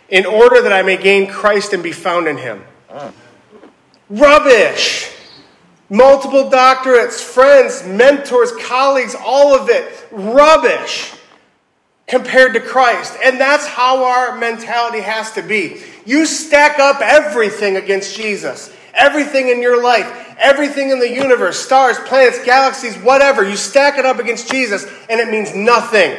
[0.09, 2.63] in order that I may gain Christ and be found in him.
[4.09, 5.11] Rubbish!
[5.89, 10.07] Multiple doctorates, friends, mentors, colleagues, all of it.
[10.13, 11.15] Rubbish
[12.11, 13.17] compared to Christ.
[13.25, 15.81] And that's how our mentality has to be.
[16.05, 18.75] You stack up everything against Jesus.
[18.93, 24.05] Everything in your life, everything in the universe, stars, planets, galaxies, whatever, you stack it
[24.05, 26.17] up against Jesus, and it means nothing.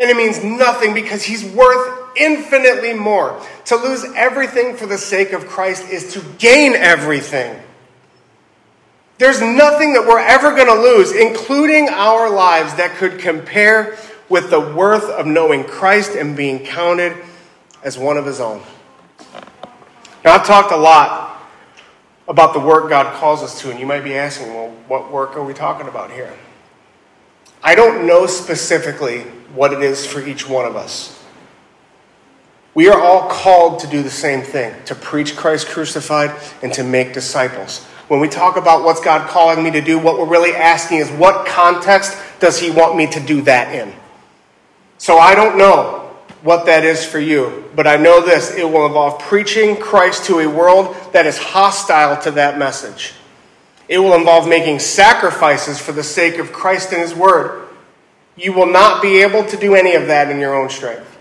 [0.00, 3.40] And it means nothing because he's worth infinitely more.
[3.66, 7.60] To lose everything for the sake of Christ is to gain everything.
[9.18, 13.98] There's nothing that we're ever going to lose, including our lives, that could compare
[14.28, 17.16] with the worth of knowing Christ and being counted
[17.82, 18.62] as one of his own.
[20.24, 21.42] Now, I've talked a lot
[22.26, 25.36] about the work God calls us to, and you might be asking, well, what work
[25.36, 26.32] are we talking about here?
[27.62, 29.22] I don't know specifically
[29.54, 31.14] what it is for each one of us.
[32.74, 36.30] We are all called to do the same thing to preach Christ crucified
[36.62, 37.84] and to make disciples.
[38.08, 41.10] When we talk about what's God calling me to do, what we're really asking is
[41.10, 43.92] what context does He want me to do that in?
[44.98, 45.98] So I don't know
[46.42, 50.40] what that is for you, but I know this it will involve preaching Christ to
[50.40, 53.14] a world that is hostile to that message.
[53.88, 57.68] It will involve making sacrifices for the sake of Christ and His Word.
[58.36, 61.18] You will not be able to do any of that in your own strength,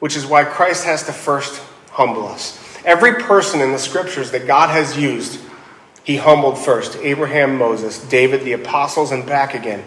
[0.00, 2.60] which is why Christ has to first humble us.
[2.84, 5.40] Every person in the scriptures that God has used,
[6.02, 9.84] He humbled first Abraham, Moses, David, the apostles, and back again.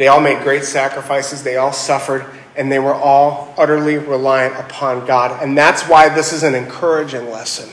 [0.00, 2.24] They all made great sacrifices, they all suffered,
[2.56, 5.42] and they were all utterly reliant upon God.
[5.42, 7.68] And that's why this is an encouraging lesson,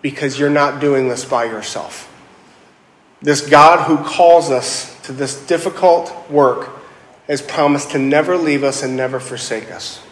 [0.00, 2.12] because you're not doing this by yourself.
[3.20, 6.68] This God who calls us to this difficult work
[7.28, 10.02] has promised to never leave us and never forsake us.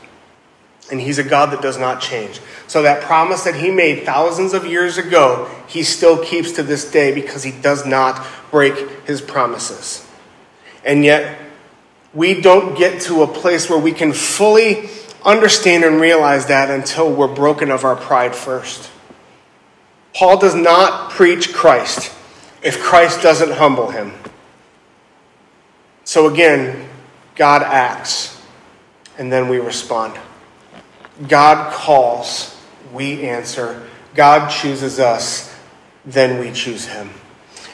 [0.93, 2.41] And He's a God that does not change.
[2.69, 6.89] So, that promise that He made thousands of years ago, He still keeps to this
[6.89, 10.07] day because He does not break His promises.
[10.85, 11.39] And yet,
[12.12, 14.89] we don't get to a place where we can fully
[15.24, 18.91] understand and realize that until we're broken of our pride first.
[20.14, 22.12] Paul does not preach Christ
[22.62, 24.12] if Christ doesn't humble him.
[26.05, 26.89] So again,
[27.37, 28.43] God acts,
[29.18, 30.18] and then we respond.
[31.28, 32.59] God calls,
[32.93, 33.87] we answer.
[34.14, 35.55] God chooses us,
[36.05, 37.11] then we choose him.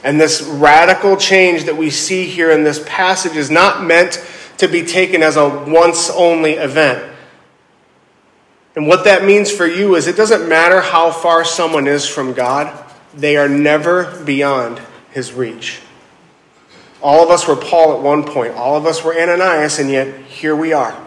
[0.07, 4.25] And this radical change that we see here in this passage is not meant
[4.57, 7.13] to be taken as a once only event.
[8.77, 12.31] And what that means for you is it doesn't matter how far someone is from
[12.31, 12.73] God,
[13.13, 14.79] they are never beyond
[15.11, 15.81] his reach.
[17.01, 20.21] All of us were Paul at one point, all of us were Ananias, and yet
[20.23, 21.06] here we are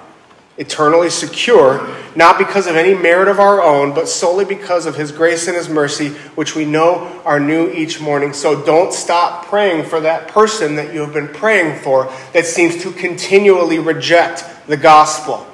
[0.60, 5.10] eternally secure, not because of any merit of our own, but solely because of His
[5.10, 8.34] grace and His mercy, which we know are new each morning.
[8.34, 12.82] So don't stop praying for that person that you have been praying for that seems
[12.82, 15.46] to continually reject the gospel.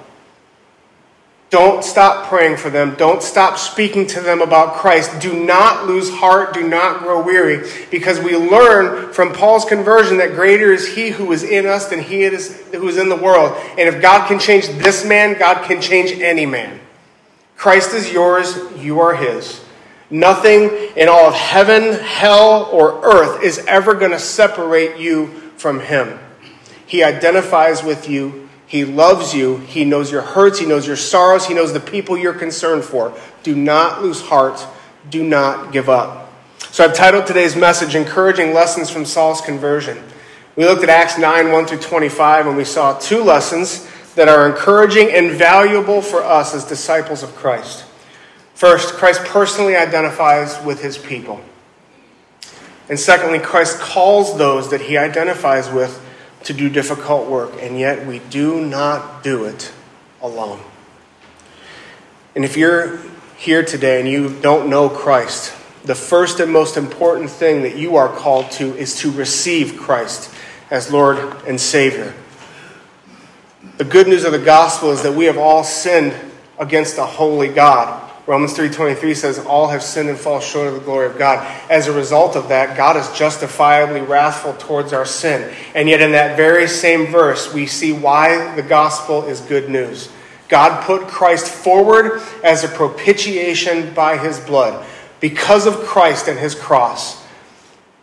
[1.48, 2.96] Don't stop praying for them.
[2.96, 5.20] Don't stop speaking to them about Christ.
[5.20, 6.52] Do not lose heart.
[6.52, 7.70] Do not grow weary.
[7.90, 12.00] Because we learn from Paul's conversion that greater is he who is in us than
[12.00, 13.56] he is who is in the world.
[13.78, 16.80] And if God can change this man, God can change any man.
[17.56, 19.64] Christ is yours, you are his.
[20.10, 25.80] Nothing in all of heaven, hell, or earth is ever going to separate you from
[25.80, 26.18] him.
[26.86, 29.58] He identifies with you he loves you.
[29.58, 30.58] He knows your hurts.
[30.58, 31.46] He knows your sorrows.
[31.46, 33.16] He knows the people you're concerned for.
[33.42, 34.64] Do not lose heart.
[35.08, 36.32] Do not give up.
[36.58, 40.02] So I've titled today's message, Encouraging Lessons from Saul's Conversion.
[40.56, 44.48] We looked at Acts 9 1 through 25, and we saw two lessons that are
[44.48, 47.84] encouraging and valuable for us as disciples of Christ.
[48.54, 51.40] First, Christ personally identifies with his people.
[52.88, 56.02] And secondly, Christ calls those that he identifies with
[56.46, 59.72] to do difficult work, and yet we do not do it
[60.22, 60.60] alone.
[62.34, 63.00] And if you're
[63.36, 65.52] here today and you don't know Christ,
[65.84, 70.32] the first and most important thing that you are called to is to receive Christ
[70.70, 72.14] as Lord and Savior.
[73.78, 76.14] The good news of the gospel is that we have all sinned
[76.58, 78.05] against a holy God.
[78.26, 81.46] Romans 3:23 says all have sinned and fall short of the glory of God.
[81.70, 85.48] As a result of that, God is justifiably wrathful towards our sin.
[85.76, 90.08] And yet in that very same verse, we see why the gospel is good news.
[90.48, 94.84] God put Christ forward as a propitiation by his blood.
[95.20, 97.24] Because of Christ and his cross,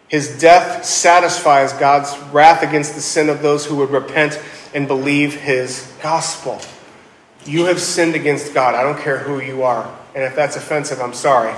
[0.07, 4.39] his death satisfies God's wrath against the sin of those who would repent
[4.73, 6.61] and believe his gospel.
[7.45, 8.73] You have sinned against God.
[8.73, 9.89] I don't care who you are.
[10.15, 11.53] And if that's offensive, I'm sorry,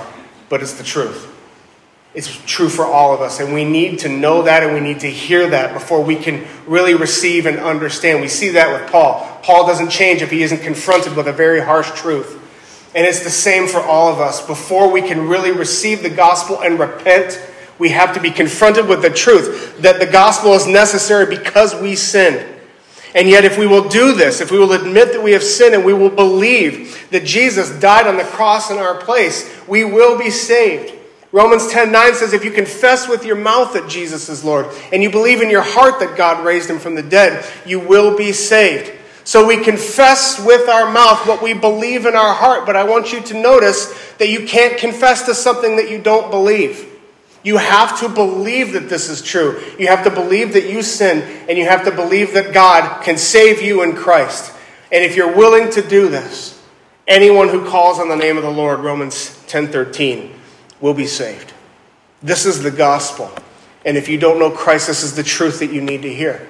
[0.48, 1.32] but it's the truth.
[2.14, 5.00] It's true for all of us, and we need to know that and we need
[5.00, 8.22] to hear that before we can really receive and understand.
[8.22, 9.38] We see that with Paul.
[9.42, 12.42] Paul doesn't change if he isn't confronted with a very harsh truth.
[12.94, 14.44] And it's the same for all of us.
[14.46, 17.38] Before we can really receive the gospel and repent,
[17.78, 21.94] we have to be confronted with the truth that the gospel is necessary because we
[21.94, 22.55] sinned.
[23.16, 25.74] And yet, if we will do this, if we will admit that we have sinned
[25.74, 30.18] and we will believe that Jesus died on the cross in our place, we will
[30.18, 30.92] be saved.
[31.32, 35.02] Romans 10 9 says, If you confess with your mouth that Jesus is Lord and
[35.02, 38.32] you believe in your heart that God raised him from the dead, you will be
[38.32, 38.92] saved.
[39.24, 43.14] So we confess with our mouth what we believe in our heart, but I want
[43.14, 46.95] you to notice that you can't confess to something that you don't believe.
[47.46, 49.62] You have to believe that this is true.
[49.78, 53.16] You have to believe that you sin, and you have to believe that God can
[53.16, 54.52] save you in Christ.
[54.90, 56.60] And if you're willing to do this,
[57.06, 60.32] anyone who calls on the name of the Lord, Romans 10:13,
[60.80, 61.52] will be saved.
[62.20, 63.30] This is the gospel.
[63.84, 66.48] And if you don't know Christ, this is the truth that you need to hear.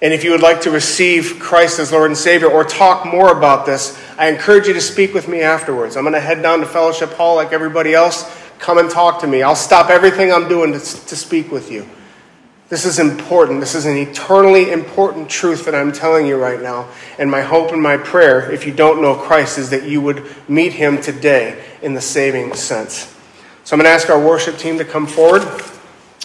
[0.00, 3.30] And if you would like to receive Christ as Lord and Savior or talk more
[3.30, 5.98] about this, I encourage you to speak with me afterwards.
[5.98, 8.24] I'm going to head down to Fellowship Hall like everybody else.
[8.58, 9.42] Come and talk to me.
[9.42, 11.86] I'll stop everything I'm doing to, to speak with you.
[12.70, 13.60] This is important.
[13.60, 16.88] This is an eternally important truth that I'm telling you right now.
[17.18, 20.24] And my hope and my prayer, if you don't know Christ, is that you would
[20.48, 23.14] meet him today in the saving sense.
[23.64, 25.42] So I'm going to ask our worship team to come forward.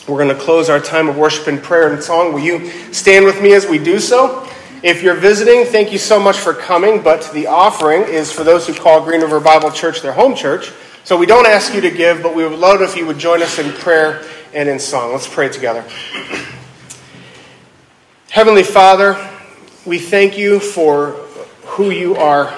[0.08, 2.34] We're going to close our time of worship and prayer and song.
[2.34, 4.50] Will you stand with me as we do so?
[4.82, 8.66] If you're visiting, thank you so much for coming, but the offering is for those
[8.66, 10.72] who call Green River Bible Church their home church.
[11.04, 13.42] So we don't ask you to give, but we would love if you would join
[13.42, 14.24] us in prayer
[14.54, 15.12] and in song.
[15.12, 15.84] Let's pray together.
[18.30, 19.18] Heavenly Father,
[19.86, 21.12] we thank you for
[21.64, 22.54] who you are.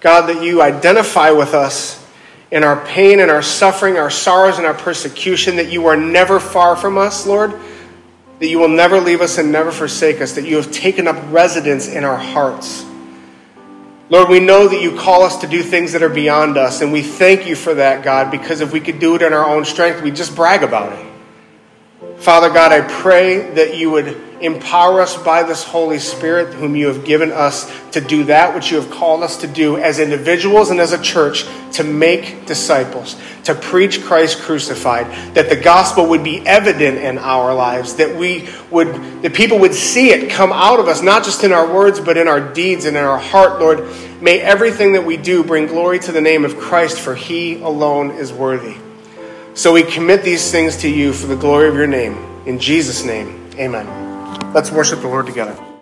[0.00, 2.02] God, that you identify with us
[2.50, 6.38] in our pain and our suffering, our sorrows and our persecution, that you are never
[6.38, 7.52] far from us, Lord,
[8.38, 11.16] that you will never leave us and never forsake us, that you have taken up
[11.32, 12.84] residence in our hearts.
[14.14, 16.92] Lord, we know that you call us to do things that are beyond us, and
[16.92, 19.64] we thank you for that, God, because if we could do it in our own
[19.64, 22.20] strength, we'd just brag about it.
[22.20, 26.88] Father God, I pray that you would empower us by this Holy Spirit, whom you
[26.88, 30.70] have given us to do that which you have called us to do as individuals
[30.70, 36.22] and as a church to make disciples, to preach Christ crucified, that the gospel would
[36.22, 40.78] be evident in our lives, that we would, that people would see it come out
[40.78, 43.60] of us, not just in our words, but in our deeds and in our heart,
[43.60, 43.88] Lord.
[44.20, 48.10] May everything that we do bring glory to the name of Christ, for he alone
[48.12, 48.76] is worthy.
[49.54, 52.18] So we commit these things to you for the glory of your name.
[52.44, 54.03] In Jesus' name, amen.
[54.54, 55.73] Let's worship the Lord together.